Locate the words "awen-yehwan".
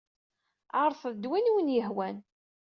1.53-2.17